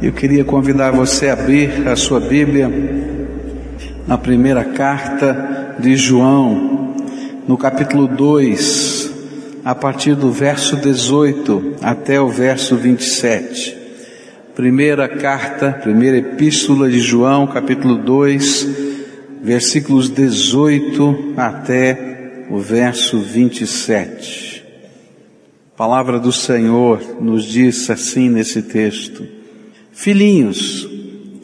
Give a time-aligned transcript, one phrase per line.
[0.00, 2.70] Eu queria convidar você a abrir a sua Bíblia
[4.06, 6.94] na primeira carta de João,
[7.48, 9.10] no capítulo 2,
[9.64, 13.76] a partir do verso 18 até o verso 27.
[14.54, 18.68] Primeira carta, primeira epístola de João, capítulo 2,
[19.42, 24.64] versículos 18 até o verso 27.
[25.74, 29.37] A palavra do Senhor nos diz assim nesse texto:
[30.00, 30.88] Filhinhos,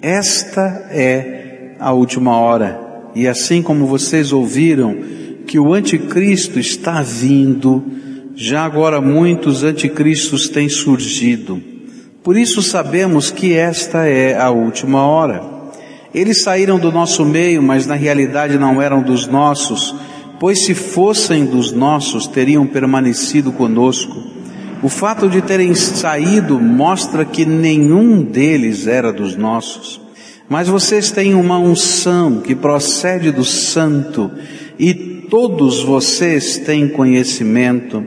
[0.00, 4.96] esta é a última hora, e assim como vocês ouviram
[5.44, 7.82] que o anticristo está vindo,
[8.36, 11.60] já agora muitos anticristos têm surgido.
[12.22, 15.42] Por isso sabemos que esta é a última hora.
[16.14, 19.92] Eles saíram do nosso meio, mas na realidade não eram dos nossos,
[20.38, 24.33] pois se fossem dos nossos, teriam permanecido conosco.
[24.84, 29.98] O fato de terem saído mostra que nenhum deles era dos nossos.
[30.46, 34.30] Mas vocês têm uma unção que procede do Santo
[34.78, 38.04] e todos vocês têm conhecimento.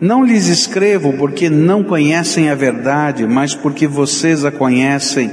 [0.00, 5.28] Não lhes escrevo porque não conhecem a verdade, mas porque vocês a conhecem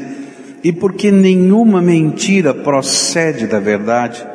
[0.63, 4.25] e porque nenhuma mentira procede da verdade.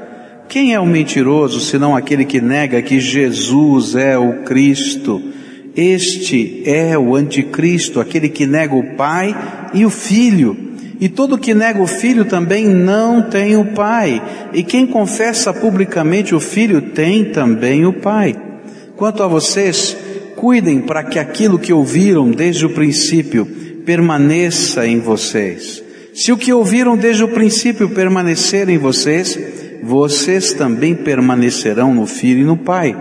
[0.48, 5.34] Quem é o mentiroso senão aquele que nega que Jesus é o Cristo?
[5.76, 9.34] Este é o anticristo, aquele que nega o Pai
[9.72, 10.56] e o Filho.
[11.00, 14.22] E todo que nega o Filho também não tem o Pai.
[14.52, 18.36] E quem confessa publicamente o Filho tem também o Pai.
[18.96, 19.96] Quanto a vocês,
[20.36, 23.44] cuidem para que aquilo que ouviram desde o princípio
[23.84, 25.82] permaneça em vocês.
[26.14, 29.36] Se o que ouviram desde o princípio permanecer em vocês,
[29.82, 32.96] vocês também permanecerão no Filho e no Pai.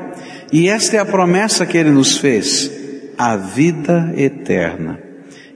[0.53, 2.69] E esta é a promessa que ele nos fez,
[3.17, 4.99] a vida eterna.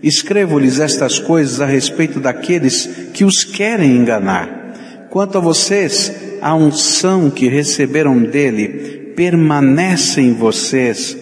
[0.02, 5.08] Escrevo-lhes estas coisas a respeito daqueles que os querem enganar.
[5.12, 11.16] Quanto a vocês, a unção que receberam dele permanece em vocês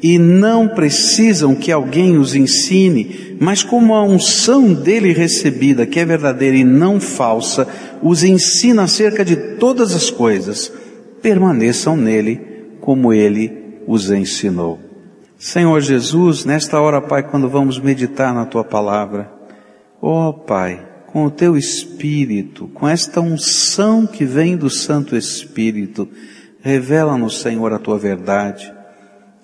[0.00, 6.04] e não precisam que alguém os ensine, mas como a unção dele recebida, que é
[6.04, 7.66] verdadeira e não falsa,
[8.00, 10.70] os ensina acerca de todas as coisas,
[11.20, 12.54] permaneçam nele
[12.86, 14.78] como ele os ensinou.
[15.36, 19.28] Senhor Jesus, nesta hora, Pai, quando vamos meditar na tua palavra,
[20.00, 26.08] ó oh, Pai, com o teu Espírito, com esta unção que vem do Santo Espírito,
[26.62, 28.72] revela-nos, Senhor, a tua verdade.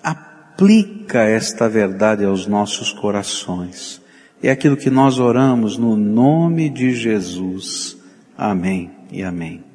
[0.01, 4.01] Aplica esta verdade aos nossos corações.
[4.41, 7.97] É aquilo que nós oramos no nome de Jesus.
[8.37, 9.65] Amém e amém.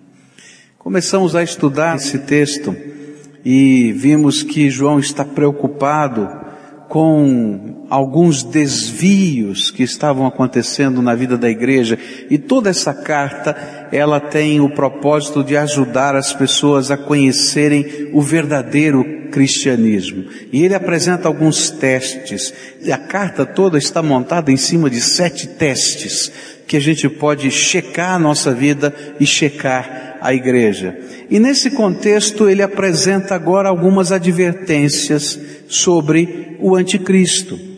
[0.79, 2.75] Começamos a estudar esse texto
[3.45, 6.29] e vimos que João está preocupado
[6.89, 11.99] com alguns desvios que estavam acontecendo na vida da igreja
[12.31, 13.55] e toda essa carta
[13.93, 20.25] ela tem o propósito de ajudar as pessoas a conhecerem o verdadeiro cristianismo.
[20.51, 22.53] E ele apresenta alguns testes.
[22.83, 26.33] E a carta toda está montada em cima de sete testes
[26.67, 30.99] que a gente pode checar a nossa vida e checar a igreja.
[31.31, 37.69] E nesse contexto ele apresenta agora algumas advertências sobre o anticristo.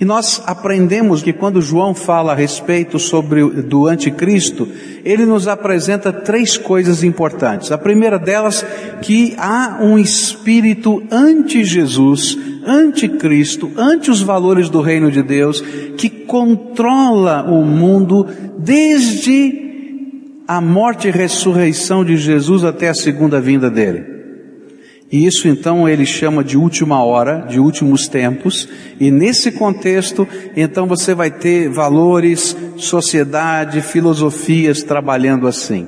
[0.00, 4.68] E nós aprendemos que quando João fala a respeito sobre do anticristo,
[5.04, 7.72] ele nos apresenta três coisas importantes.
[7.72, 8.64] A primeira delas,
[9.02, 15.60] que há um espírito anti-Jesus, anticristo, ante os valores do reino de Deus,
[15.96, 18.24] que controla o mundo
[18.56, 19.67] desde
[20.48, 24.16] a morte e ressurreição de Jesus até a segunda vinda dele.
[25.12, 28.66] E isso então ele chama de última hora, de últimos tempos,
[28.98, 30.26] e nesse contexto,
[30.56, 35.86] então você vai ter valores, sociedade, filosofias trabalhando assim.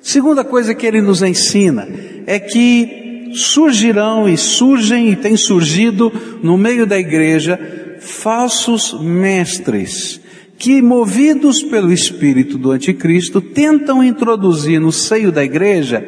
[0.00, 1.88] Segunda coisa que ele nos ensina
[2.26, 7.58] é que surgirão e surgem e têm surgido no meio da igreja
[8.00, 10.21] falsos mestres
[10.62, 16.06] que movidos pelo espírito do anticristo tentam introduzir no seio da igreja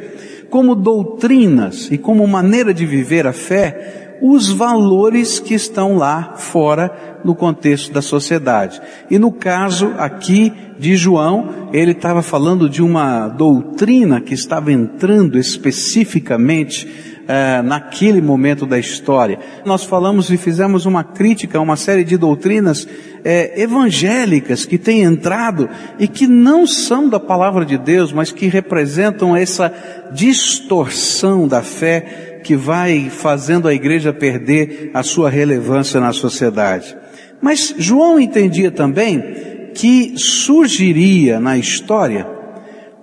[0.48, 7.20] como doutrinas e como maneira de viver a fé os valores que estão lá fora
[7.24, 8.80] no contexto da sociedade.
[9.10, 15.36] E no caso aqui de João, ele estava falando de uma doutrina que estava entrando
[15.36, 19.38] especificamente uh, naquele momento da história.
[19.64, 22.86] Nós falamos e fizemos uma crítica a uma série de doutrinas
[23.24, 25.68] é, evangélicas que têm entrado
[25.98, 29.72] e que não são da palavra de Deus, mas que representam essa
[30.12, 36.94] distorção da fé que vai fazendo a igreja perder a sua relevância na sociedade.
[37.40, 39.22] Mas João entendia também
[39.74, 42.26] que surgiria na história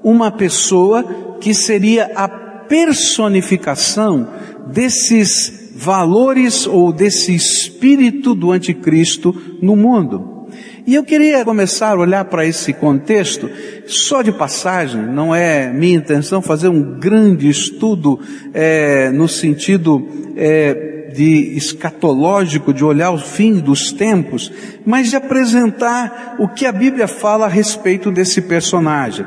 [0.03, 2.27] uma pessoa que seria a
[2.71, 4.29] personificação
[4.67, 10.47] desses valores ou desse espírito do anticristo no mundo.
[10.87, 13.49] E eu queria começar a olhar para esse contexto,
[13.85, 18.21] só de passagem, não é minha intenção fazer um grande estudo
[18.53, 20.07] é, no sentido
[20.37, 24.49] é, de escatológico, de olhar o fim dos tempos,
[24.85, 29.25] mas de apresentar o que a Bíblia fala a respeito desse personagem.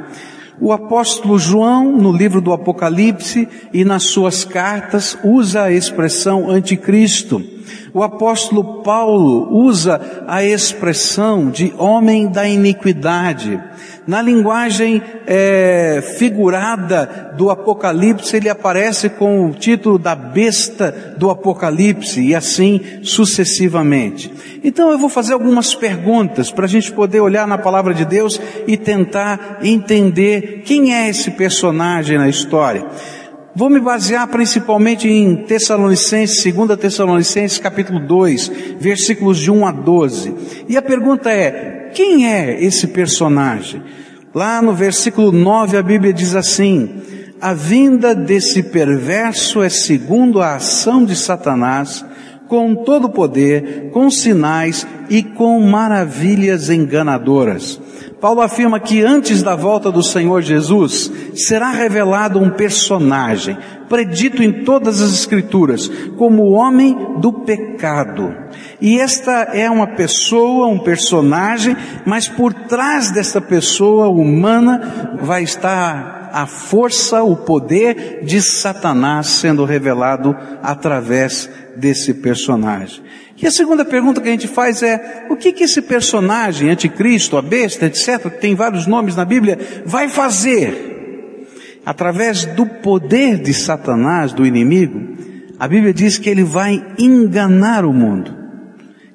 [0.60, 7.53] O apóstolo João, no livro do Apocalipse e nas suas cartas, usa a expressão anticristo.
[7.92, 13.60] O apóstolo Paulo usa a expressão de homem da iniquidade.
[14.06, 22.20] Na linguagem é, figurada do Apocalipse, ele aparece com o título da besta do Apocalipse
[22.20, 24.32] e assim sucessivamente.
[24.62, 28.40] Então eu vou fazer algumas perguntas para a gente poder olhar na palavra de Deus
[28.66, 32.84] e tentar entender quem é esse personagem na história.
[33.56, 40.34] Vou me basear principalmente em Tessalonicenses, 2 Tessalonicenses capítulo 2, versículos de 1 a 12.
[40.68, 43.80] E a pergunta é, quem é esse personagem?
[44.34, 47.00] Lá no versículo 9 a Bíblia diz assim,
[47.40, 52.04] a vinda desse perverso é segundo a ação de Satanás,
[52.48, 57.80] com todo poder, com sinais e com maravilhas enganadoras
[58.24, 63.54] Paulo afirma que antes da volta do Senhor Jesus será revelado um personagem,
[63.86, 68.34] predito em todas as escrituras, como o homem do pecado.
[68.80, 71.76] E esta é uma pessoa, um personagem,
[72.06, 79.66] mas por trás desta pessoa humana vai estar a força, o poder de Satanás sendo
[79.66, 83.02] revelado através desse personagem.
[83.36, 87.36] E a segunda pergunta que a gente faz é, o que que esse personagem, anticristo,
[87.36, 90.92] a besta, etc., que tem vários nomes na Bíblia, vai fazer?
[91.84, 95.16] Através do poder de Satanás, do inimigo,
[95.58, 98.34] a Bíblia diz que ele vai enganar o mundo,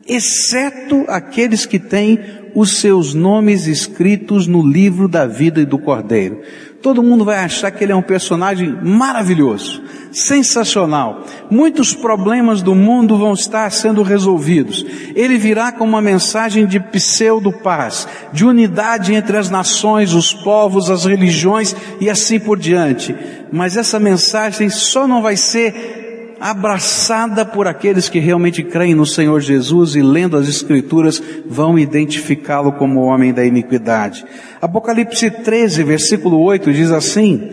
[0.08, 2.20] exceto aqueles que têm
[2.54, 6.42] os seus nomes escritos no livro da vida e do Cordeiro.
[6.82, 9.84] Todo mundo vai achar que ele é um personagem maravilhoso,
[10.14, 11.26] sensacional.
[11.52, 14.86] Muitos problemas do mundo vão estar sendo resolvidos.
[15.14, 21.04] Ele virá com uma mensagem de pseudo-paz, de unidade entre as nações, os povos, as
[21.04, 23.14] religiões e assim por diante.
[23.52, 26.09] Mas essa mensagem só não vai ser
[26.40, 32.74] abraçada por aqueles que realmente creem no Senhor Jesus e lendo as Escrituras vão identificá-lo
[32.74, 34.26] como homem da iniquidade.
[34.62, 37.50] Apocalipse 13, versículo 8 diz assim,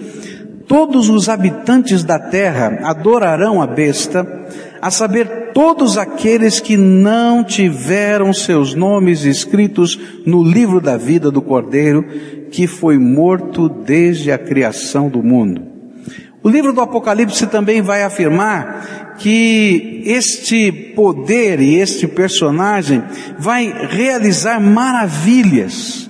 [0.68, 4.26] Todos os habitantes da terra adorarão a besta,
[4.82, 11.40] a saber, todos aqueles que não tiveram seus nomes escritos no livro da vida do
[11.40, 12.04] Cordeiro,
[12.50, 15.75] que foi morto desde a criação do mundo.
[16.46, 23.02] O livro do Apocalipse também vai afirmar que este poder e este personagem
[23.36, 26.08] vai realizar maravilhas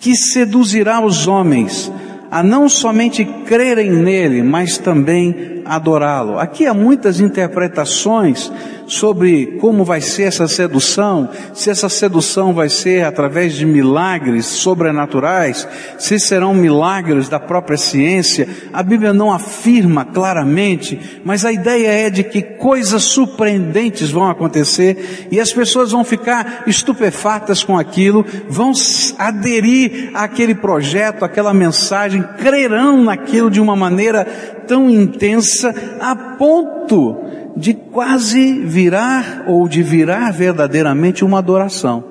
[0.00, 1.92] que seduzirá os homens
[2.32, 6.38] a não somente crerem nele, mas também adorá-lo.
[6.38, 8.50] Aqui há muitas interpretações
[8.86, 15.66] sobre como vai ser essa sedução, se essa sedução vai ser através de milagres sobrenaturais,
[15.98, 18.48] se serão milagres da própria ciência.
[18.72, 25.28] A Bíblia não afirma claramente, mas a ideia é de que coisas surpreendentes vão acontecer
[25.30, 28.72] e as pessoas vão ficar estupefatas com aquilo, vão
[29.18, 37.16] aderir àquele projeto, àquela mensagem, crerão naquilo de uma maneira tão intensa a ponto
[37.56, 42.04] de quase virar ou de virar verdadeiramente uma adoração.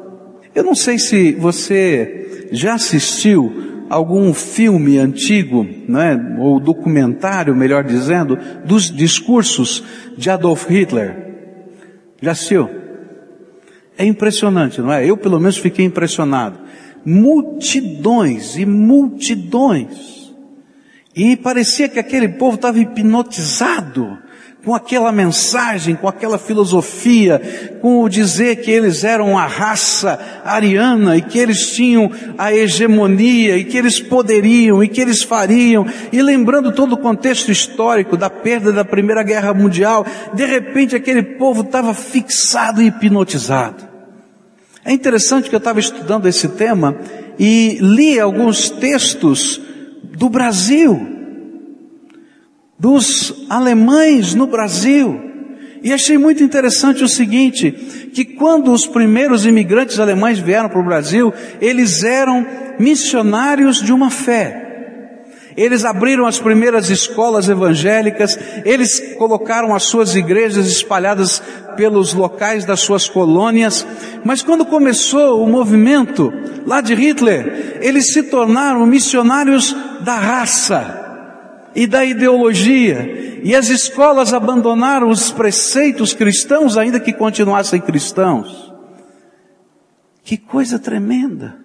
[0.54, 8.38] Eu não sei se você já assistiu algum filme antigo, né, ou documentário, melhor dizendo,
[8.66, 9.84] dos discursos
[10.18, 11.26] de Adolf Hitler.
[12.22, 12.70] Já assistiu?
[13.98, 15.06] É impressionante, não é?
[15.08, 16.60] Eu pelo menos fiquei impressionado.
[17.06, 20.15] Multidões e multidões.
[21.16, 24.18] E parecia que aquele povo estava hipnotizado
[24.66, 27.40] com aquela mensagem, com aquela filosofia,
[27.82, 33.58] com o dizer que eles eram a raça ariana e que eles tinham a hegemonia
[33.58, 38.30] e que eles poderiam e que eles fariam, e lembrando todo o contexto histórico da
[38.30, 40.04] perda da Primeira Guerra Mundial,
[40.34, 43.88] de repente aquele povo estava fixado e hipnotizado.
[44.84, 46.98] É interessante que eu estava estudando esse tema
[47.38, 49.62] e li alguns textos
[50.16, 51.00] do Brasil,
[52.80, 55.22] dos alemães no Brasil.
[55.84, 57.72] E achei muito interessante o seguinte,
[58.14, 61.32] que quando os primeiros imigrantes alemães vieram para o Brasil,
[61.62, 62.46] eles eram
[62.80, 64.64] missionários de uma fé.
[65.56, 71.42] Eles abriram as primeiras escolas evangélicas, eles colocaram as suas igrejas espalhadas
[71.78, 73.86] pelos locais das suas colônias,
[74.24, 76.34] mas quando começou o movimento
[76.66, 81.02] lá de Hitler, eles se tornaram missionários da raça
[81.76, 88.72] e da ideologia, e as escolas abandonaram os preceitos cristãos, ainda que continuassem cristãos.
[90.24, 91.58] Que coisa tremenda!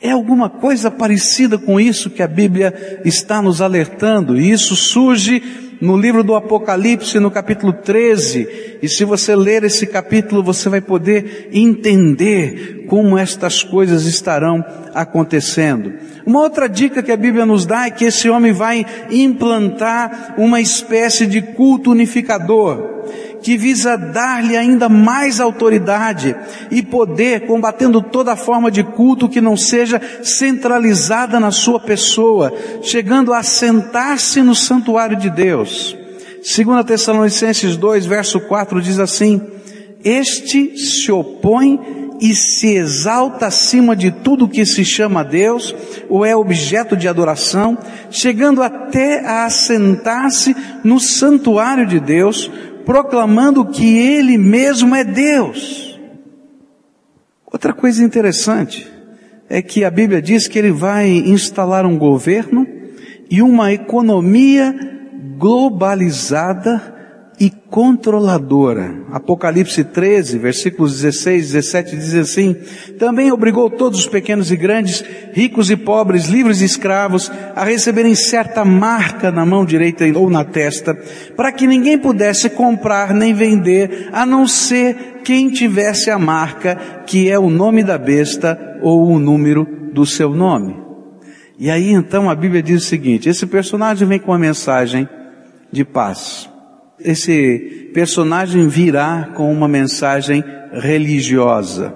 [0.00, 5.42] É alguma coisa parecida com isso que a Bíblia está nos alertando, e isso surge
[5.84, 10.80] no livro do Apocalipse, no capítulo 13, e se você ler esse capítulo, você vai
[10.80, 14.64] poder entender como estas coisas estarão
[14.94, 15.92] acontecendo.
[16.24, 20.58] Uma outra dica que a Bíblia nos dá é que esse homem vai implantar uma
[20.58, 22.94] espécie de culto unificador
[23.44, 26.34] que visa dar-lhe ainda mais autoridade
[26.70, 33.34] e poder, combatendo toda forma de culto que não seja centralizada na sua pessoa, chegando
[33.34, 35.94] a sentar-se no santuário de Deus.
[36.36, 39.42] 2 Tessalonicenses 2, verso 4 diz assim,
[40.02, 41.78] este se opõe
[42.22, 45.74] e se exalta acima de tudo que se chama Deus,
[46.08, 47.76] ou é objeto de adoração,
[48.10, 52.50] chegando até a assentar-se no santuário de Deus,
[52.84, 55.98] proclamando que Ele mesmo é Deus.
[57.46, 58.86] Outra coisa interessante
[59.48, 62.66] é que a Bíblia diz que Ele vai instalar um governo
[63.30, 64.74] e uma economia
[65.38, 66.93] globalizada
[67.38, 68.94] e controladora.
[69.10, 72.56] Apocalipse 13, versículos 16 e 17 diz assim,
[72.98, 78.14] também obrigou todos os pequenos e grandes, ricos e pobres, livres e escravos, a receberem
[78.14, 80.94] certa marca na mão direita ou na testa,
[81.36, 86.76] para que ninguém pudesse comprar nem vender, a não ser quem tivesse a marca,
[87.06, 90.76] que é o nome da besta ou o número do seu nome.
[91.58, 95.08] E aí então a Bíblia diz o seguinte, esse personagem vem com uma mensagem
[95.72, 96.53] de paz
[97.00, 101.94] esse personagem virá com uma mensagem religiosa.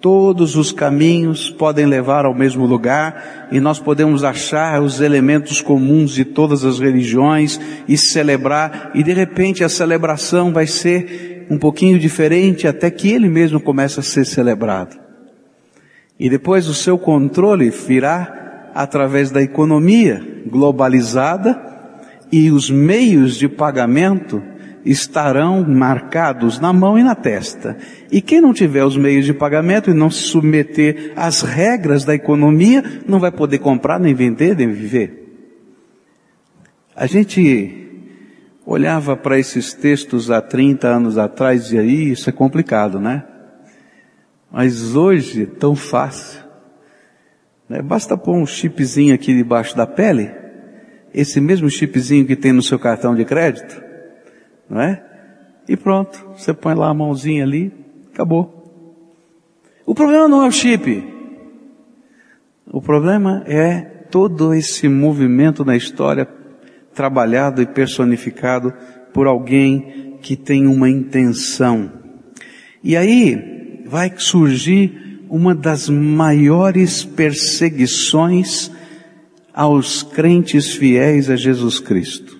[0.00, 6.12] Todos os caminhos podem levar ao mesmo lugar e nós podemos achar os elementos comuns
[6.12, 11.98] de todas as religiões e celebrar e de repente a celebração vai ser um pouquinho
[11.98, 14.96] diferente até que ele mesmo comece a ser celebrado.
[16.18, 21.67] E depois o seu controle virá através da economia globalizada
[22.30, 24.42] e os meios de pagamento
[24.84, 27.76] estarão marcados na mão e na testa.
[28.10, 32.14] E quem não tiver os meios de pagamento e não se submeter às regras da
[32.14, 35.26] economia, não vai poder comprar, nem vender, nem viver.
[36.94, 37.86] A gente
[38.64, 43.24] olhava para esses textos há 30 anos atrás e aí isso é complicado, né?
[44.50, 46.40] Mas hoje tão fácil.
[47.68, 47.82] Né?
[47.82, 50.37] Basta pôr um chipzinho aqui debaixo da pele
[51.20, 53.82] esse mesmo chipzinho que tem no seu cartão de crédito,
[54.70, 55.02] não é?
[55.68, 57.72] E pronto, você põe lá a mãozinha ali,
[58.14, 58.54] acabou.
[59.84, 61.04] O problema não é o chip.
[62.70, 66.24] O problema é todo esse movimento na história
[66.94, 68.72] trabalhado e personificado
[69.12, 71.90] por alguém que tem uma intenção.
[72.82, 78.70] E aí vai surgir uma das maiores perseguições
[79.58, 82.38] aos crentes fiéis a Jesus Cristo,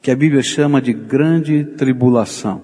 [0.00, 2.62] que a Bíblia chama de grande tribulação.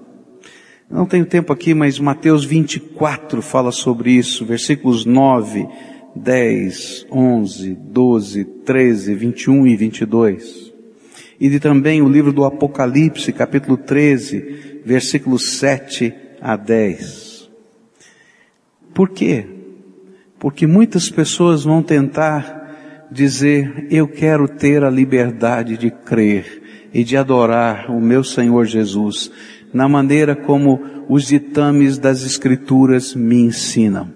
[0.89, 5.67] Não tenho tempo aqui, mas Mateus 24 fala sobre isso, versículos 9,
[6.15, 10.73] 10, 11, 12, 13, 21 e 22.
[11.39, 17.47] E de também o livro do Apocalipse, capítulo 13, versículos 7 a 10.
[18.91, 19.45] Por quê?
[20.39, 22.60] Porque muitas pessoas vão tentar
[23.11, 29.31] dizer, eu quero ter a liberdade de crer e de adorar o meu Senhor Jesus
[29.73, 34.09] na maneira como os ditames das Escrituras me ensinam.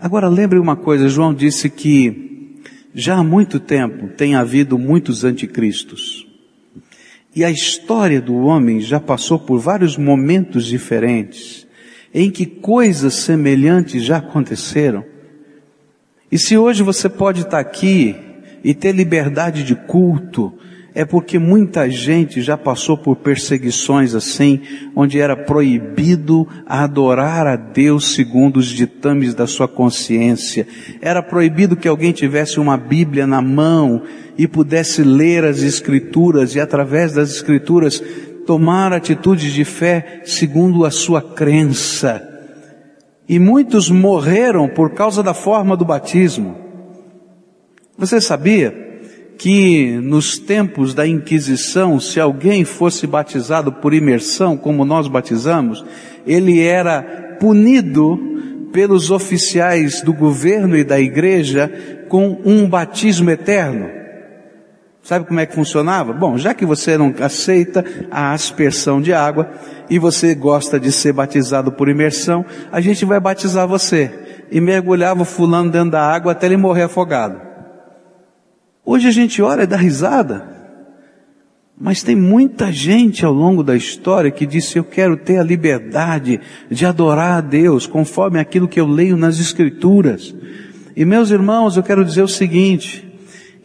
[0.00, 2.60] Agora lembre uma coisa, João disse que
[2.94, 6.26] já há muito tempo tem havido muitos anticristos.
[7.34, 11.66] E a história do homem já passou por vários momentos diferentes
[12.12, 15.04] em que coisas semelhantes já aconteceram.
[16.30, 18.14] E se hoje você pode estar aqui
[18.62, 20.52] e ter liberdade de culto,
[20.94, 24.60] é porque muita gente já passou por perseguições assim,
[24.96, 30.66] onde era proibido adorar a Deus segundo os ditames da sua consciência.
[31.00, 34.02] Era proibido que alguém tivesse uma Bíblia na mão
[34.36, 38.02] e pudesse ler as Escrituras e através das Escrituras
[38.46, 42.27] tomar atitudes de fé segundo a sua crença.
[43.28, 46.56] E muitos morreram por causa da forma do batismo.
[47.96, 48.88] Você sabia
[49.36, 55.84] que nos tempos da Inquisição, se alguém fosse batizado por imersão, como nós batizamos,
[56.26, 58.18] ele era punido
[58.72, 61.70] pelos oficiais do governo e da igreja
[62.08, 63.97] com um batismo eterno.
[65.08, 66.12] Sabe como é que funcionava?
[66.12, 69.50] Bom, já que você não aceita a aspersão de água
[69.88, 74.44] e você gosta de ser batizado por imersão, a gente vai batizar você.
[74.52, 77.40] E mergulhava o fulano dentro da água até ele morrer afogado.
[78.84, 80.46] Hoje a gente olha e dá risada.
[81.80, 86.38] Mas tem muita gente ao longo da história que disse: Eu quero ter a liberdade
[86.70, 90.34] de adorar a Deus conforme aquilo que eu leio nas Escrituras.
[90.94, 93.07] E meus irmãos, eu quero dizer o seguinte: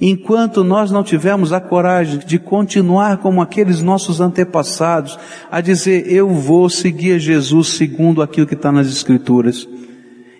[0.05, 5.17] enquanto nós não tivermos a coragem de continuar como aqueles nossos antepassados,
[5.49, 9.65] a dizer, eu vou seguir Jesus segundo aquilo que está nas Escrituras.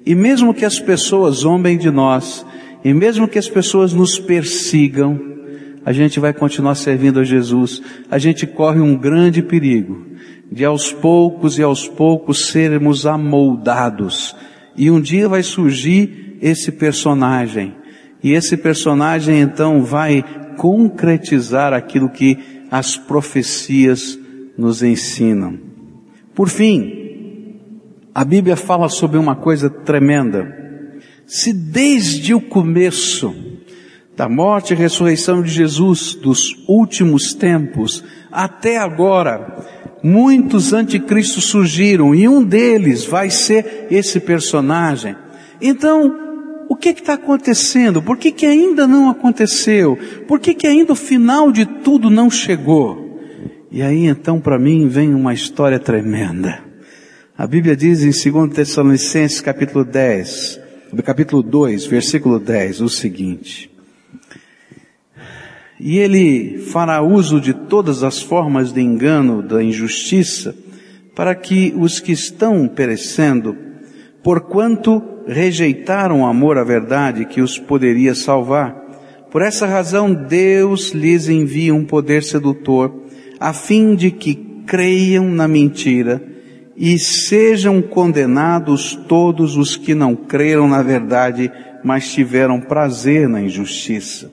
[0.05, 2.45] E mesmo que as pessoas zombem de nós,
[2.83, 5.17] e mesmo que as pessoas nos persigam,
[5.85, 7.81] a gente vai continuar servindo a Jesus.
[8.11, 10.05] A gente corre um grande perigo
[10.51, 14.35] de aos poucos e aos poucos sermos amoldados.
[14.75, 17.81] E um dia vai surgir esse personagem
[18.23, 20.23] e esse personagem então vai
[20.57, 22.37] concretizar aquilo que
[22.71, 24.17] as profecias
[24.57, 25.59] nos ensinam.
[26.33, 27.59] Por fim,
[28.15, 30.61] a Bíblia fala sobre uma coisa tremenda.
[31.25, 33.35] Se desde o começo
[34.15, 39.65] da morte e ressurreição de Jesus, dos últimos tempos, até agora,
[40.03, 45.15] muitos anticristos surgiram e um deles vai ser esse personagem.
[45.59, 46.32] Então,
[46.73, 48.01] o que está acontecendo?
[48.01, 49.97] Por que, que ainda não aconteceu?
[50.27, 53.21] Por que, que ainda o final de tudo não chegou?
[53.71, 56.63] E aí então para mim vem uma história tremenda.
[57.37, 60.59] A Bíblia diz em 2 Tessalonicenses capítulo 10,
[61.05, 63.71] capítulo 2, versículo 10, o seguinte.
[65.79, 70.55] E ele fará uso de todas as formas de engano, da injustiça,
[71.13, 73.55] para que os que estão perecendo,
[74.23, 78.75] porquanto rejeitaram o amor à verdade que os poderia salvar.
[79.31, 82.93] Por essa razão, Deus lhes envia um poder sedutor,
[83.39, 86.21] a fim de que creiam na mentira
[86.75, 91.51] e sejam condenados todos os que não creram na verdade,
[91.83, 94.31] mas tiveram prazer na injustiça.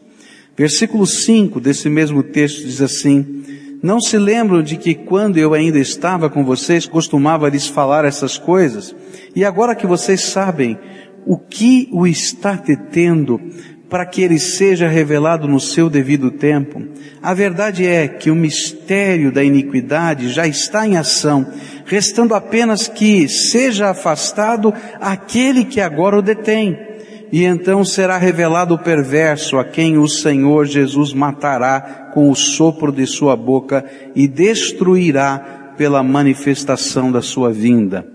[0.56, 3.42] Versículo 5 desse mesmo texto diz assim,
[3.82, 8.36] não se lembram de que quando eu ainda estava com vocês, costumava lhes falar essas
[8.36, 8.94] coisas?
[9.34, 10.78] E agora que vocês sabem
[11.24, 13.40] o que o está detendo
[13.88, 16.82] para que ele seja revelado no seu devido tempo,
[17.20, 21.46] a verdade é que o mistério da iniquidade já está em ação,
[21.86, 26.89] restando apenas que seja afastado aquele que agora o detém
[27.32, 32.90] e então será revelado o perverso a quem o Senhor Jesus matará com o sopro
[32.90, 38.10] de sua boca e destruirá pela manifestação da sua vinda.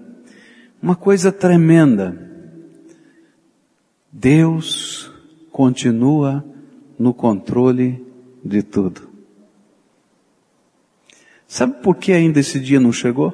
[0.81, 2.21] Uma coisa tremenda.
[4.11, 5.11] Deus
[5.51, 6.45] continua
[6.99, 8.05] no controle
[8.43, 9.09] de tudo.
[11.47, 13.33] Sabe por que ainda esse dia não chegou?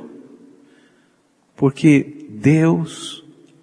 [1.55, 3.20] Porque Deus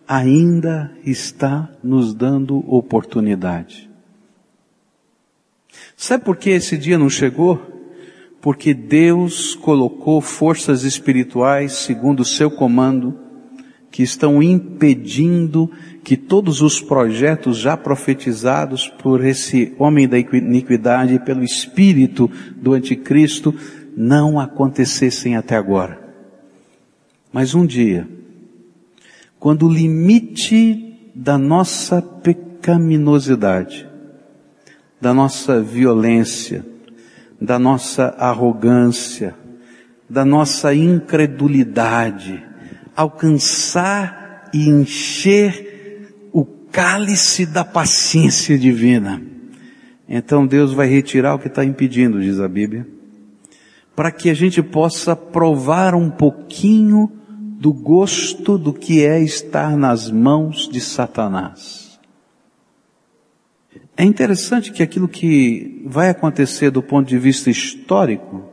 [0.08, 3.90] ainda está nos dando oportunidade.
[5.94, 7.60] Sabe por que esse dia não chegou?
[8.40, 13.18] Porque Deus colocou forças espirituais, segundo o seu comando,
[13.90, 15.70] que estão impedindo
[16.02, 22.72] que todos os projetos já profetizados por esse homem da iniquidade e pelo espírito do
[22.72, 23.54] anticristo
[23.96, 26.00] não acontecessem até agora.
[27.32, 28.08] Mas um dia,
[29.38, 33.88] quando o limite da nossa pecaminosidade,
[35.00, 36.64] da nossa violência,
[37.40, 39.34] da nossa arrogância,
[40.08, 42.44] da nossa incredulidade,
[42.96, 49.22] alcançar e encher o cálice da paciência divina.
[50.08, 52.86] Então Deus vai retirar o que está impedindo, diz a Bíblia,
[53.94, 57.17] para que a gente possa provar um pouquinho
[57.58, 61.98] do gosto do que é estar nas mãos de Satanás.
[63.96, 68.44] É interessante que aquilo que vai acontecer do ponto de vista histórico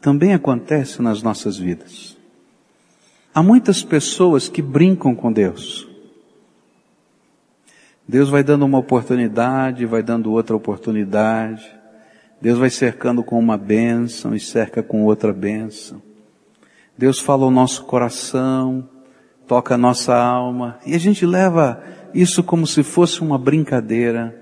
[0.00, 2.16] também acontece nas nossas vidas.
[3.34, 5.88] Há muitas pessoas que brincam com Deus.
[8.06, 11.68] Deus vai dando uma oportunidade, vai dando outra oportunidade.
[12.40, 16.00] Deus vai cercando com uma bênção e cerca com outra bênção.
[17.00, 18.86] Deus fala o nosso coração,
[19.46, 21.82] toca a nossa alma, e a gente leva
[22.12, 24.38] isso como se fosse uma brincadeira,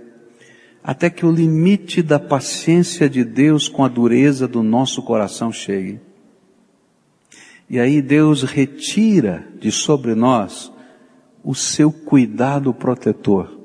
[0.82, 6.00] até que o limite da paciência de Deus com a dureza do nosso coração chegue.
[7.70, 10.72] E aí Deus retira de sobre nós
[11.44, 13.56] o seu cuidado protetor.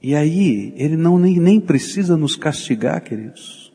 [0.00, 3.72] E aí, Ele não nem, nem precisa nos castigar, queridos.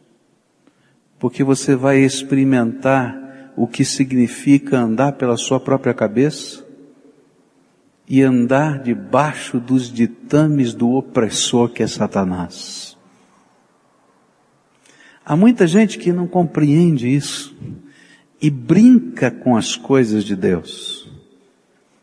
[1.20, 3.31] Porque você vai experimentar
[3.62, 6.66] o que significa andar pela sua própria cabeça
[8.10, 12.98] e andar debaixo dos ditames do opressor que é Satanás.
[15.24, 17.56] Há muita gente que não compreende isso
[18.42, 21.08] e brinca com as coisas de Deus.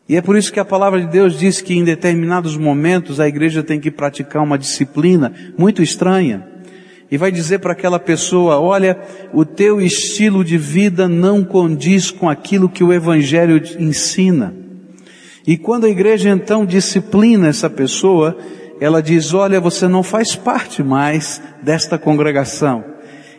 [0.08, 3.26] E é por isso que a palavra de Deus diz que em determinados momentos a
[3.26, 6.47] igreja tem que praticar uma disciplina muito estranha.
[7.10, 8.98] E vai dizer para aquela pessoa, olha,
[9.32, 14.54] o teu estilo de vida não condiz com aquilo que o Evangelho ensina.
[15.46, 18.36] E quando a igreja então disciplina essa pessoa,
[18.78, 22.84] ela diz, olha, você não faz parte mais desta congregação.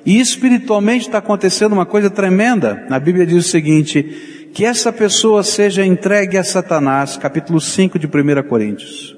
[0.03, 2.87] E espiritualmente está acontecendo uma coisa tremenda.
[2.89, 8.07] A Bíblia diz o seguinte, que essa pessoa seja entregue a Satanás, capítulo 5 de
[8.07, 9.15] 1 Coríntios.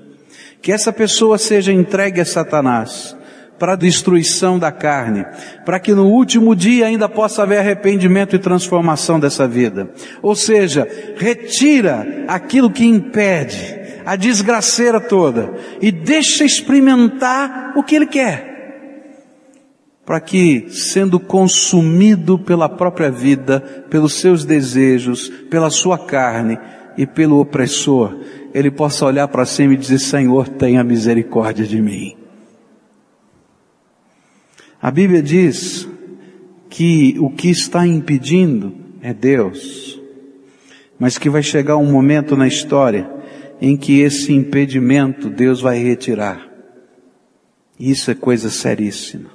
[0.62, 3.16] Que essa pessoa seja entregue a Satanás
[3.62, 5.24] para a destruição da carne,
[5.64, 9.92] para que no último dia ainda possa haver arrependimento e transformação dessa vida.
[10.20, 18.08] Ou seja, retira aquilo que impede, a desgraceira toda, e deixa experimentar o que ele
[18.08, 18.50] quer
[20.04, 23.60] para que, sendo consumido pela própria vida,
[23.92, 26.58] pelos seus desejos, pela sua carne
[26.98, 28.18] e pelo opressor,
[28.56, 32.21] ele possa olhar para cima e dizer: Senhor, tenha misericórdia de mim.
[34.82, 35.88] A Bíblia diz
[36.68, 40.02] que o que está impedindo é Deus,
[40.98, 43.08] mas que vai chegar um momento na história
[43.62, 46.50] em que esse impedimento Deus vai retirar.
[47.80, 49.30] Isso é coisa seríssima.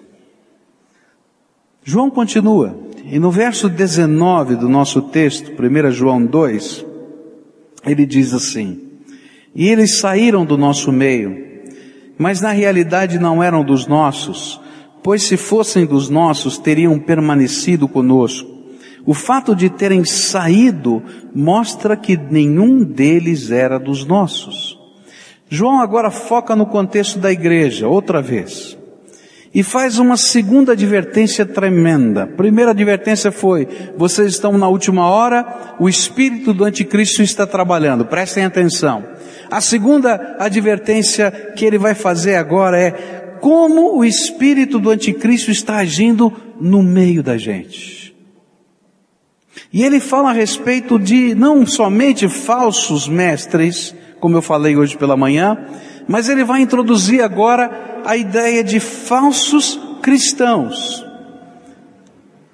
[1.85, 6.85] João continua, e no verso 19 do nosso texto, 1 João 2,
[7.87, 8.81] ele diz assim,
[9.55, 11.47] e eles saíram do nosso meio,
[12.19, 14.61] mas na realidade não eram dos nossos,
[15.07, 18.51] pois se fossem dos nossos teriam permanecido conosco.
[19.07, 21.01] O fato de terem saído
[21.33, 24.77] mostra que nenhum deles era dos nossos.
[25.49, 28.77] João agora foca no contexto da igreja, outra vez
[29.55, 32.27] e faz uma segunda advertência tremenda.
[32.27, 33.67] Primeira advertência foi:
[33.97, 39.03] vocês estão na última hora, o espírito do anticristo está trabalhando, prestem atenção.
[39.51, 45.77] A segunda advertência que ele vai fazer agora é como o espírito do anticristo está
[45.77, 48.15] agindo no meio da gente.
[49.73, 55.17] E ele fala a respeito de não somente falsos mestres, como eu falei hoje pela
[55.17, 55.59] manhã,
[56.09, 61.05] mas ele vai introduzir agora a ideia de falsos cristãos.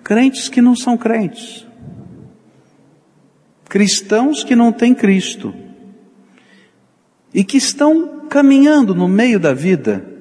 [0.02, 1.66] Crentes que não são crentes.
[3.68, 5.54] Cristãos que não têm Cristo.
[7.32, 10.11] E que estão caminhando no meio da vida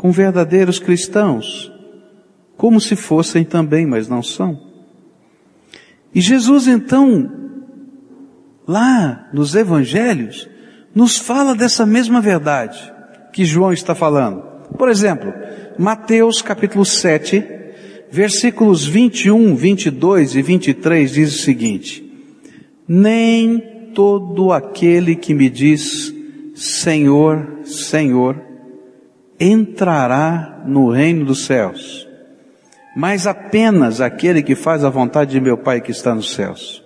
[0.00, 1.70] com verdadeiros cristãos,
[2.56, 4.58] como se fossem também, mas não são.
[6.14, 7.30] E Jesus então,
[8.66, 10.48] lá nos evangelhos,
[10.94, 12.80] nos fala dessa mesma verdade
[13.30, 14.40] que João está falando.
[14.78, 15.34] Por exemplo,
[15.78, 17.44] Mateus capítulo 7,
[18.10, 22.10] versículos 21, 22 e 23 diz o seguinte:
[22.88, 26.10] Nem todo aquele que me diz
[26.54, 28.48] Senhor, Senhor,
[29.40, 32.06] entrará no reino dos céus,
[32.94, 36.84] mas apenas aquele que faz a vontade de meu Pai que está nos céus.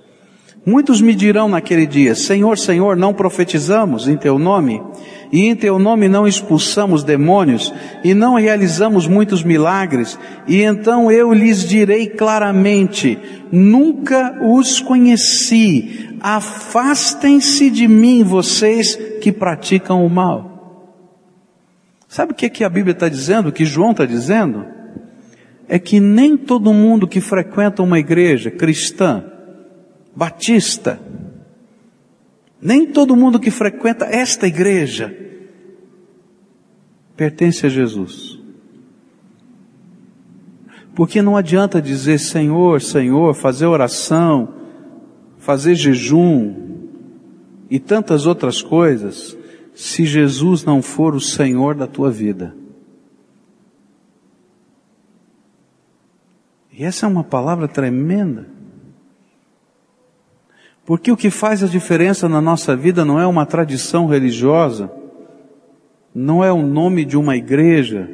[0.64, 4.80] Muitos me dirão naquele dia, Senhor, Senhor, não profetizamos em teu nome,
[5.30, 11.34] e em teu nome não expulsamos demônios, e não realizamos muitos milagres, e então eu
[11.34, 13.18] lhes direi claramente,
[13.52, 20.53] nunca os conheci, afastem-se de mim vocês que praticam o mal.
[22.14, 24.64] Sabe o que, que a Bíblia está dizendo, o que João está dizendo?
[25.66, 29.24] É que nem todo mundo que frequenta uma igreja cristã,
[30.14, 31.00] batista.
[32.62, 35.12] Nem todo mundo que frequenta esta igreja
[37.16, 38.38] pertence a Jesus.
[40.94, 44.54] Porque não adianta dizer Senhor, Senhor, fazer oração,
[45.36, 46.54] fazer jejum
[47.68, 49.36] e tantas outras coisas,
[49.74, 52.54] se Jesus não for o Senhor da tua vida.
[56.72, 58.48] E essa é uma palavra tremenda.
[60.84, 64.90] Porque o que faz a diferença na nossa vida não é uma tradição religiosa,
[66.14, 68.10] não é o nome de uma igreja,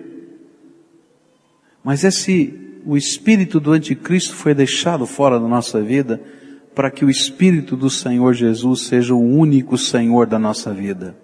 [1.83, 6.21] mas é se o espírito do anticristo foi deixado fora da nossa vida
[6.75, 11.17] para que o espírito do Senhor Jesus seja o único Senhor da nossa vida.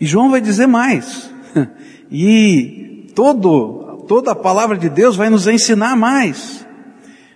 [0.00, 1.30] E João vai dizer mais.
[2.08, 6.64] E todo, toda a palavra de Deus vai nos ensinar mais.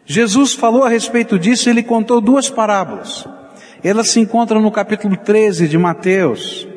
[0.07, 3.27] Jesus falou a respeito disso, ele contou duas parábolas.
[3.83, 6.68] Elas se encontram no capítulo 13 de Mateus.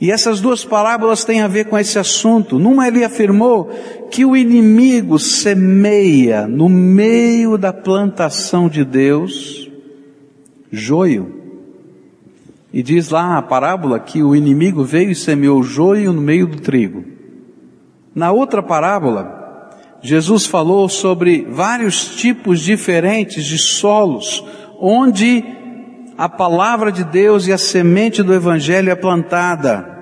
[0.00, 2.58] E essas duas parábolas têm a ver com esse assunto.
[2.58, 3.70] Numa ele afirmou
[4.10, 9.68] que o inimigo semeia no meio da plantação de Deus
[10.70, 11.37] joio.
[12.72, 16.60] E diz lá a parábola que o inimigo veio e semeou joio no meio do
[16.60, 17.04] trigo.
[18.14, 19.70] Na outra parábola,
[20.02, 24.44] Jesus falou sobre vários tipos diferentes de solos
[24.80, 25.44] onde
[26.16, 29.96] a palavra de Deus e a semente do Evangelho é plantada,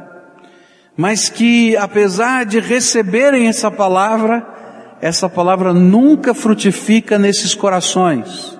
[0.96, 4.46] mas que apesar de receberem essa palavra,
[5.00, 8.55] essa palavra nunca frutifica nesses corações.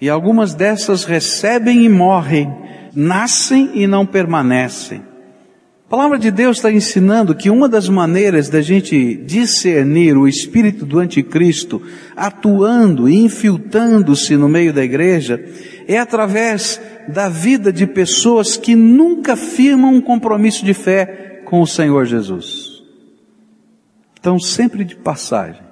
[0.00, 2.52] E algumas dessas recebem e morrem,
[2.94, 5.02] nascem e não permanecem.
[5.86, 10.84] A palavra de Deus está ensinando que uma das maneiras da gente discernir o espírito
[10.84, 11.80] do anticristo
[12.16, 15.42] atuando e infiltrando-se no meio da igreja
[15.86, 21.66] é através da vida de pessoas que nunca firmam um compromisso de fé com o
[21.66, 22.82] Senhor Jesus.
[24.16, 25.62] Estão sempre de passagem.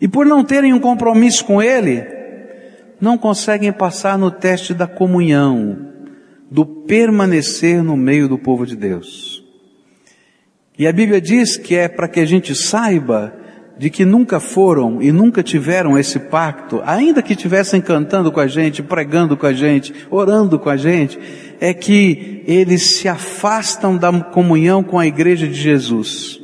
[0.00, 2.21] E por não terem um compromisso com Ele,
[3.02, 5.88] não conseguem passar no teste da comunhão,
[6.48, 9.42] do permanecer no meio do povo de Deus.
[10.78, 13.34] E a Bíblia diz que é para que a gente saiba
[13.76, 18.46] de que nunca foram e nunca tiveram esse pacto, ainda que estivessem cantando com a
[18.46, 21.18] gente, pregando com a gente, orando com a gente,
[21.60, 26.40] é que eles se afastam da comunhão com a igreja de Jesus.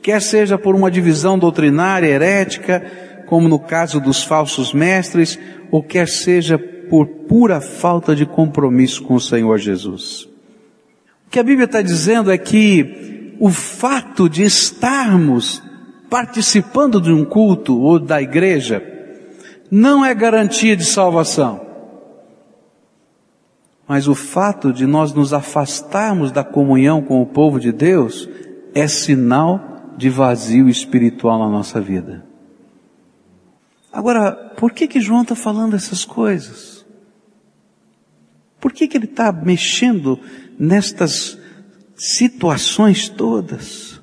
[0.00, 2.82] Quer seja por uma divisão doutrinária, herética,
[3.30, 5.38] como no caso dos falsos mestres,
[5.70, 10.28] ou quer seja por pura falta de compromisso com o Senhor Jesus.
[11.26, 15.62] O que a Bíblia está dizendo é que o fato de estarmos
[16.10, 18.82] participando de um culto ou da igreja
[19.70, 21.60] não é garantia de salvação.
[23.86, 28.28] Mas o fato de nós nos afastarmos da comunhão com o povo de Deus
[28.74, 32.29] é sinal de vazio espiritual na nossa vida.
[33.92, 36.80] Agora, por que que João está falando essas coisas?
[38.60, 40.20] Por que, que ele está mexendo
[40.58, 41.38] nestas
[41.96, 44.00] situações todas?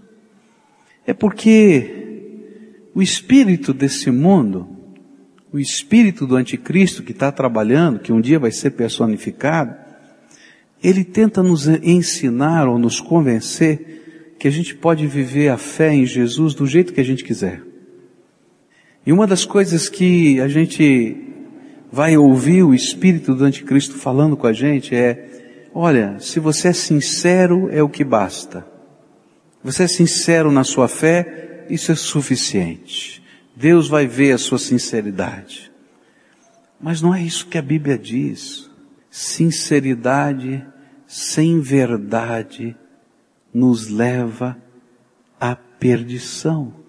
[1.06, 4.68] É porque o espírito desse mundo,
[5.54, 9.76] o espírito do anticristo que está trabalhando, que um dia vai ser personificado,
[10.84, 16.06] ele tenta nos ensinar ou nos convencer que a gente pode viver a fé em
[16.06, 17.67] Jesus do jeito que a gente quiser.
[19.08, 21.16] E uma das coisas que a gente
[21.90, 26.74] vai ouvir o espírito do anticristo falando com a gente é, olha, se você é
[26.74, 28.68] sincero é o que basta.
[29.64, 33.24] Você é sincero na sua fé, isso é suficiente.
[33.56, 35.72] Deus vai ver a sua sinceridade.
[36.78, 38.70] Mas não é isso que a Bíblia diz.
[39.10, 40.68] Sinceridade
[41.08, 42.76] sem verdade
[43.54, 44.58] nos leva
[45.40, 46.87] à perdição.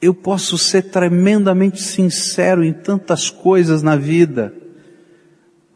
[0.00, 4.54] Eu posso ser tremendamente sincero em tantas coisas na vida,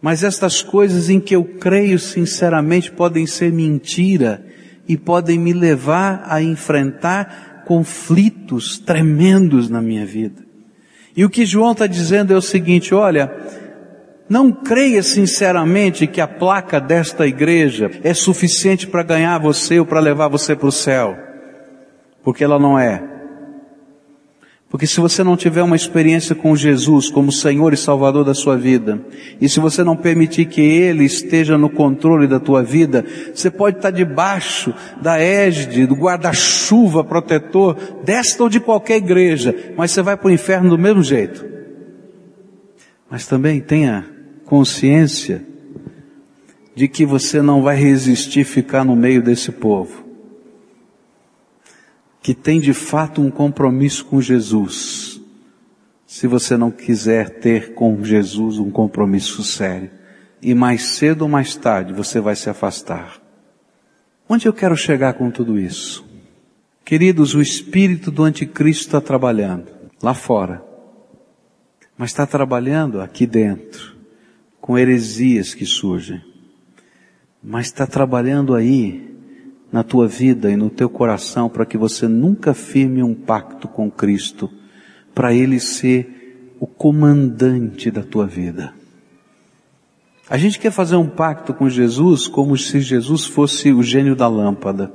[0.01, 4.45] mas estas coisas em que eu creio sinceramente podem ser mentira
[4.89, 10.43] e podem me levar a enfrentar conflitos tremendos na minha vida.
[11.17, 13.31] E o que João está dizendo é o seguinte, olha,
[14.29, 20.01] não creia sinceramente que a placa desta igreja é suficiente para ganhar você ou para
[20.01, 21.17] levar você para o céu,
[22.23, 23.12] porque ela não é.
[24.73, 28.57] Porque se você não tiver uma experiência com Jesus como Senhor e Salvador da sua
[28.57, 28.99] vida,
[29.39, 33.05] e se você não permitir que Ele esteja no controle da tua vida,
[33.35, 39.91] você pode estar debaixo da égide, do guarda-chuva protetor, desta ou de qualquer igreja, mas
[39.91, 41.45] você vai para o inferno do mesmo jeito.
[43.11, 44.07] Mas também tenha
[44.47, 45.45] consciência
[46.75, 50.12] de que você não vai resistir ficar no meio desse povo
[52.23, 55.21] que tem de fato um compromisso com Jesus,
[56.07, 59.91] se você não quiser ter com Jesus um compromisso sério,
[60.41, 63.21] e mais cedo ou mais tarde você vai se afastar.
[64.29, 66.05] Onde eu quero chegar com tudo isso?
[66.85, 69.69] Queridos, o espírito do anticristo está trabalhando
[70.01, 70.65] lá fora,
[71.97, 73.97] mas está trabalhando aqui dentro,
[74.61, 76.23] com heresias que surgem,
[77.43, 79.12] mas está trabalhando aí
[79.73, 83.91] na tua vida e no teu coração para que você nunca firme um pacto com
[83.91, 84.51] Cristo,
[85.15, 88.75] para Ele ser o comandante da tua vida.
[90.29, 94.29] A gente quer fazer um pacto com Jesus como se Jesus fosse o gênio da
[94.29, 94.93] lâmpada.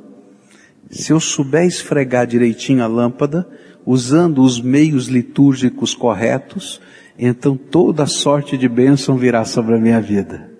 [0.90, 3.48] Se eu souber esfregar direitinho a lâmpada,
[3.86, 6.80] usando os meios litúrgicos corretos,
[7.20, 10.57] então toda sorte de bênção virá sobre a minha vida.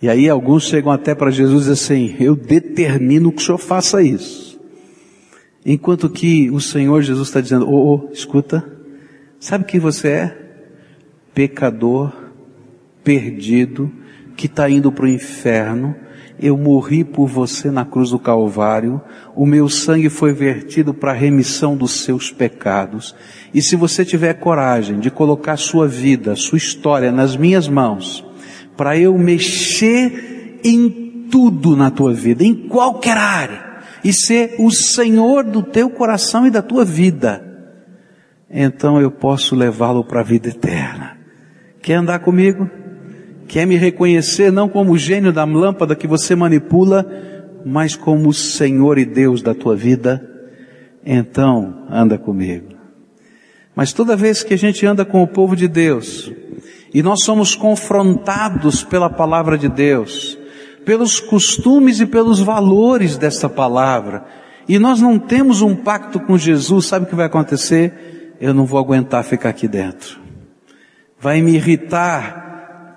[0.00, 4.02] E aí alguns chegam até para Jesus e assim, eu determino que o Senhor faça
[4.02, 4.60] isso.
[5.64, 8.64] Enquanto que o Senhor Jesus está dizendo, oh, oh, escuta,
[9.40, 10.38] sabe quem você é?
[11.34, 12.12] Pecador,
[13.02, 13.90] perdido,
[14.36, 15.96] que está indo para o inferno,
[16.38, 19.00] eu morri por você na cruz do Calvário,
[19.34, 23.14] o meu sangue foi vertido para a remissão dos seus pecados.
[23.54, 28.25] E se você tiver coragem de colocar sua vida, sua história nas minhas mãos,
[28.76, 33.64] para eu mexer em tudo na tua vida, em qualquer área,
[34.04, 37.46] e ser o Senhor do teu coração e da tua vida,
[38.50, 41.16] então eu posso levá-lo para a vida eterna.
[41.82, 42.70] Quer andar comigo?
[43.48, 47.06] Quer me reconhecer não como o gênio da lâmpada que você manipula,
[47.64, 50.24] mas como o Senhor e Deus da tua vida?
[51.04, 52.74] Então, anda comigo.
[53.74, 56.32] Mas toda vez que a gente anda com o povo de Deus,
[56.96, 60.38] e nós somos confrontados pela palavra de Deus,
[60.82, 64.24] pelos costumes e pelos valores dessa palavra,
[64.66, 68.34] e nós não temos um pacto com Jesus, sabe o que vai acontecer?
[68.40, 70.18] Eu não vou aguentar ficar aqui dentro.
[71.20, 72.45] Vai me irritar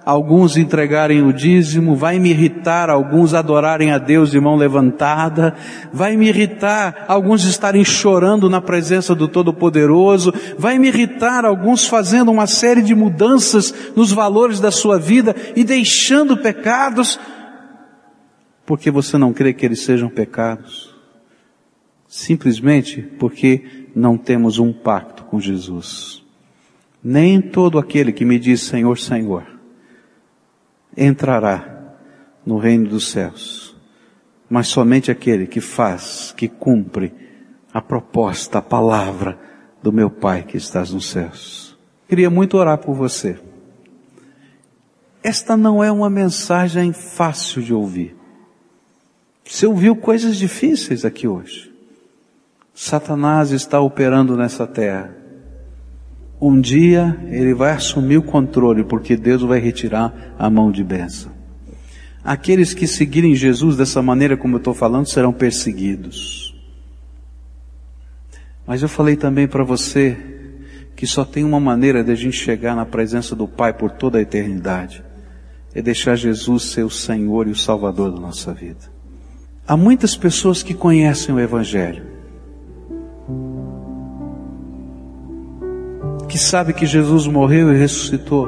[0.09, 5.55] alguns entregarem o dízimo, vai me irritar alguns adorarem a Deus de mão levantada,
[5.93, 12.31] vai me irritar alguns estarem chorando na presença do Todo-Poderoso, vai me irritar alguns fazendo
[12.31, 17.19] uma série de mudanças nos valores da sua vida e deixando pecados,
[18.65, 20.89] porque você não crê que eles sejam pecados.
[22.07, 26.23] Simplesmente porque não temos um pacto com Jesus.
[27.03, 29.58] Nem todo aquele que me diz Senhor, Senhor,
[30.99, 31.95] entrará
[32.45, 33.75] no reino dos céus,
[34.49, 37.13] mas somente aquele que faz, que cumpre
[37.73, 39.39] a proposta, a palavra
[39.81, 41.77] do meu Pai que estás nos céus.
[42.07, 43.39] Queria muito orar por você.
[45.23, 48.15] Esta não é uma mensagem fácil de ouvir.
[49.43, 51.73] Você ouviu coisas difíceis aqui hoje.
[52.73, 55.18] Satanás está operando nessa terra.
[56.41, 61.31] Um dia ele vai assumir o controle, porque Deus vai retirar a mão de bênção.
[62.23, 66.55] Aqueles que seguirem Jesus dessa maneira como eu estou falando serão perseguidos.
[68.65, 70.17] Mas eu falei também para você
[70.95, 74.17] que só tem uma maneira de a gente chegar na presença do Pai por toda
[74.17, 75.03] a eternidade.
[75.73, 78.91] É deixar Jesus ser o Senhor e o Salvador da nossa vida.
[79.67, 82.05] Há muitas pessoas que conhecem o Evangelho,
[86.29, 88.47] que sabe que Jesus morreu e ressuscitou,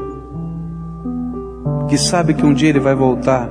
[1.89, 3.49] que sabe que um dia ele vai voltar,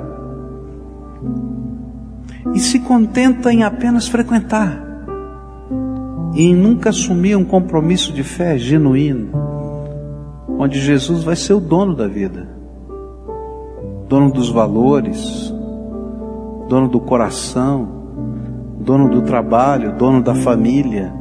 [2.55, 4.81] e se contenta em apenas frequentar,
[6.33, 9.31] e em nunca assumir um compromisso de fé genuíno,
[10.57, 12.49] onde Jesus vai ser o dono da vida,
[14.09, 15.53] dono dos valores,
[16.69, 17.88] dono do coração,
[18.79, 21.19] dono do trabalho, dono da família,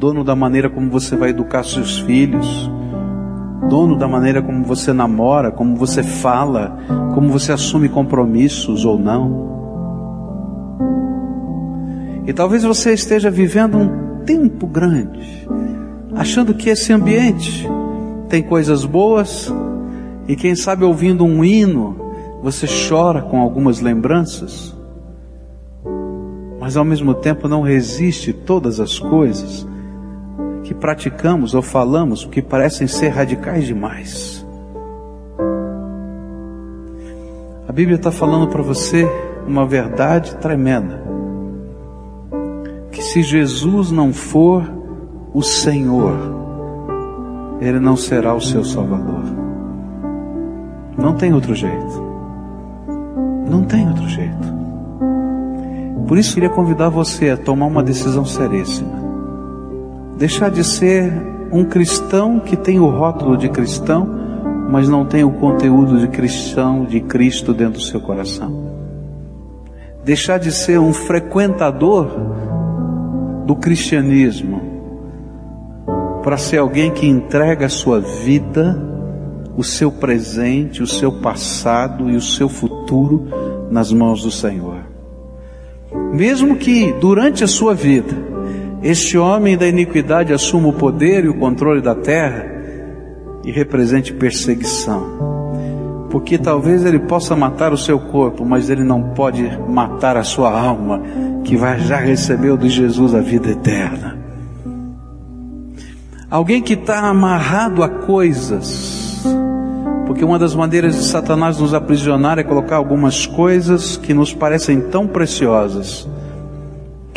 [0.00, 2.70] dono da maneira como você vai educar seus filhos,
[3.68, 6.78] dono da maneira como você namora, como você fala,
[7.14, 9.50] como você assume compromissos ou não.
[12.26, 15.46] E talvez você esteja vivendo um tempo grande,
[16.14, 17.68] achando que esse ambiente
[18.26, 19.52] tem coisas boas,
[20.26, 21.94] e quem sabe ouvindo um hino,
[22.42, 24.74] você chora com algumas lembranças,
[26.58, 29.68] mas ao mesmo tempo não resiste todas as coisas
[30.70, 34.46] que praticamos ou falamos que parecem ser radicais demais.
[37.66, 39.04] A Bíblia está falando para você
[39.48, 41.02] uma verdade tremenda:
[42.92, 44.62] que se Jesus não for
[45.34, 46.14] o Senhor,
[47.60, 49.24] Ele não será o seu Salvador.
[50.96, 52.00] Não tem outro jeito.
[53.50, 54.54] Não tem outro jeito.
[56.06, 58.99] Por isso, queria convidar você a tomar uma decisão seríssima
[60.20, 61.10] deixar de ser
[61.50, 64.06] um cristão que tem o rótulo de cristão,
[64.68, 68.70] mas não tem o conteúdo de cristão, de Cristo dentro do seu coração.
[70.04, 72.10] Deixar de ser um frequentador
[73.46, 74.60] do cristianismo
[76.22, 78.78] para ser alguém que entrega a sua vida,
[79.56, 83.26] o seu presente, o seu passado e o seu futuro
[83.70, 84.80] nas mãos do Senhor.
[86.12, 88.29] Mesmo que durante a sua vida
[88.82, 92.46] este homem da iniquidade assuma o poder e o controle da terra
[93.44, 96.06] e represente perseguição.
[96.10, 100.58] Porque talvez ele possa matar o seu corpo, mas ele não pode matar a sua
[100.58, 101.02] alma,
[101.44, 104.18] que vai, já recebeu de Jesus a vida eterna.
[106.30, 109.22] Alguém que está amarrado a coisas,
[110.06, 114.80] porque uma das maneiras de Satanás nos aprisionar é colocar algumas coisas que nos parecem
[114.80, 116.08] tão preciosas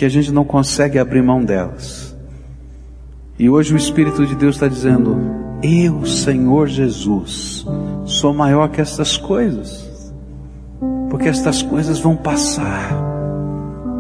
[0.04, 2.14] que a gente não consegue abrir mão delas.
[3.40, 5.18] E hoje o Espírito de Deus está dizendo:
[5.64, 7.66] Eu, Senhor Jesus,
[8.04, 10.14] sou maior que estas coisas,
[11.10, 12.92] porque estas coisas vão passar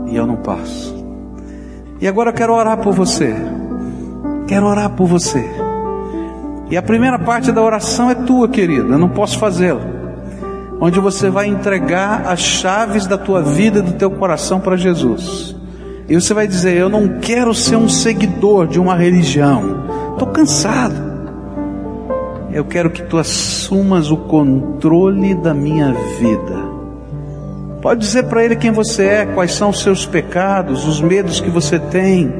[0.08, 0.94] e eu não passo.
[2.02, 3.34] E agora eu quero orar por você.
[4.46, 5.50] Quero orar por você.
[6.70, 9.86] E a primeira parte da oração é tua, querida, eu não posso fazê-la.
[10.82, 15.63] Onde você vai entregar as chaves da tua vida e do teu coração para Jesus.
[16.08, 19.86] E você vai dizer: Eu não quero ser um seguidor de uma religião.
[20.14, 21.14] Estou cansado.
[22.52, 26.74] Eu quero que tu assumas o controle da minha vida.
[27.82, 31.50] Pode dizer para Ele quem você é, quais são os seus pecados, os medos que
[31.50, 32.32] você tem.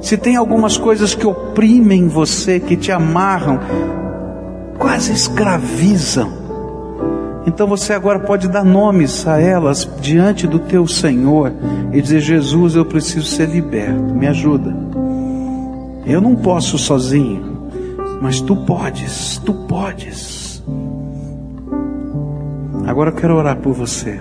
[0.00, 3.58] Se tem algumas coisas que oprimem você, que te amarram,
[4.78, 6.37] quase escravizam.
[7.48, 11.50] Então você agora pode dar nomes a elas diante do teu Senhor
[11.90, 14.76] e dizer: Jesus, eu preciso ser liberto, me ajuda.
[16.04, 17.70] Eu não posso sozinho,
[18.20, 20.62] mas tu podes, tu podes.
[22.86, 24.20] Agora eu quero orar por você.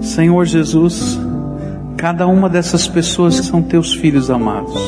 [0.00, 1.20] Senhor Jesus,
[1.96, 4.82] cada uma dessas pessoas são teus filhos amados.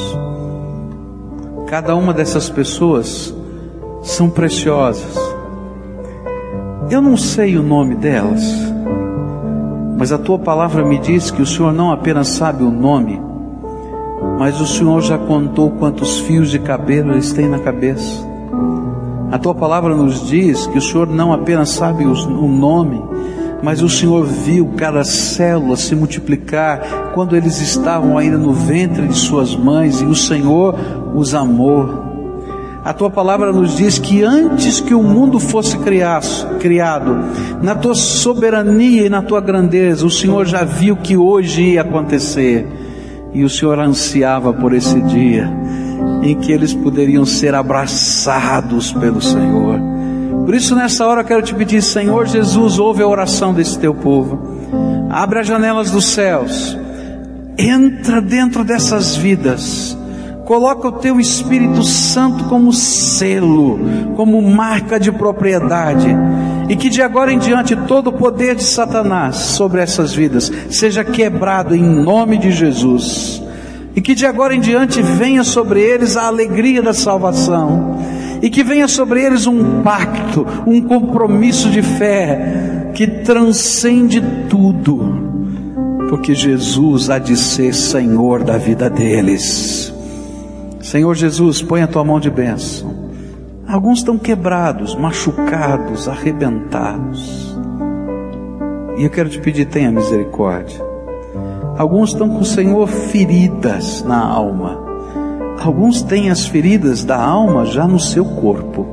[1.68, 3.32] Cada uma dessas pessoas
[4.02, 5.39] são preciosas.
[6.90, 8.42] Eu não sei o nome delas,
[9.96, 13.22] mas a tua palavra me diz que o Senhor não apenas sabe o nome,
[14.36, 18.26] mas o Senhor já contou quantos fios de cabelo eles têm na cabeça.
[19.30, 23.00] A tua palavra nos diz que o Senhor não apenas sabe o nome,
[23.62, 29.14] mas o Senhor viu cada célula se multiplicar quando eles estavam ainda no ventre de
[29.14, 30.74] suas mães e o Senhor
[31.14, 32.09] os amou.
[32.82, 37.18] A tua palavra nos diz que antes que o mundo fosse criado,
[37.62, 42.66] na tua soberania e na tua grandeza, o Senhor já viu que hoje ia acontecer.
[43.34, 45.48] E o Senhor ansiava por esse dia
[46.22, 49.78] em que eles poderiam ser abraçados pelo Senhor.
[50.46, 53.94] Por isso, nessa hora, eu quero te pedir, Senhor Jesus, ouve a oração desse teu
[53.94, 54.40] povo.
[55.10, 56.76] Abre as janelas dos céus.
[57.58, 59.96] Entra dentro dessas vidas
[60.50, 63.78] Coloca o teu Espírito Santo como selo,
[64.16, 66.08] como marca de propriedade.
[66.68, 71.04] E que de agora em diante todo o poder de Satanás sobre essas vidas seja
[71.04, 73.40] quebrado em nome de Jesus.
[73.94, 77.96] E que de agora em diante venha sobre eles a alegria da salvação.
[78.42, 85.30] E que venha sobre eles um pacto, um compromisso de fé que transcende tudo.
[86.08, 89.94] Porque Jesus há de ser Senhor da vida deles.
[90.80, 93.10] Senhor Jesus, põe a tua mão de bênção.
[93.68, 97.54] Alguns estão quebrados, machucados, arrebentados.
[98.96, 100.82] E eu quero te pedir, tenha misericórdia.
[101.76, 104.80] Alguns estão com o Senhor feridas na alma.
[105.62, 108.86] Alguns têm as feridas da alma já no seu corpo.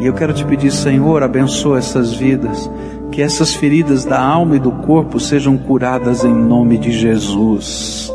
[0.00, 2.68] E eu quero te pedir, Senhor, abençoa essas vidas.
[3.12, 8.12] Que essas feridas da alma e do corpo sejam curadas em nome de Jesus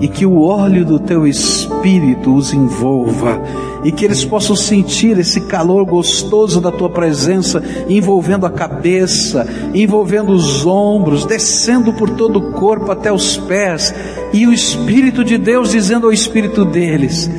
[0.00, 3.40] e que o óleo do teu espírito os envolva
[3.84, 10.32] e que eles possam sentir esse calor gostoso da tua presença envolvendo a cabeça, envolvendo
[10.32, 13.94] os ombros, descendo por todo o corpo até os pés
[14.32, 17.30] e o espírito de Deus dizendo ao espírito deles: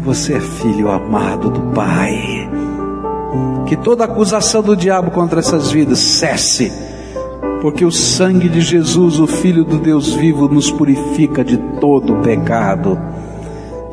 [0.00, 2.50] Você é filho amado do Pai.
[3.66, 6.91] Que toda acusação do diabo contra essas vidas cesse
[7.62, 12.98] porque o sangue de Jesus, o Filho do Deus vivo, nos purifica de todo pecado.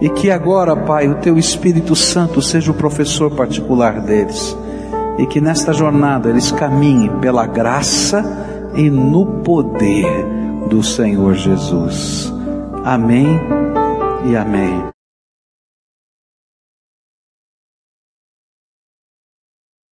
[0.01, 4.57] E que agora, Pai, o Teu Espírito Santo seja o professor particular deles.
[5.19, 10.25] E que nesta jornada eles caminhem pela graça e no poder
[10.67, 12.33] do Senhor Jesus.
[12.83, 13.39] Amém
[14.25, 14.98] e amém.